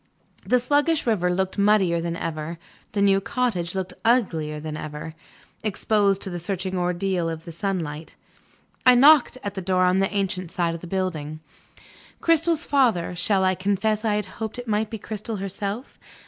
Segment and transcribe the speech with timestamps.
[0.43, 2.57] The sluggish river looked muddier than ever,
[2.93, 5.13] the new cottage looked uglier than ever,
[5.63, 8.15] exposed to the searching ordeal of sunlight.
[8.83, 11.39] I knocked at the door on the ancient side of the building.
[12.19, 15.99] Cristel's father shall I confess I had hoped that it might be Cristel herself?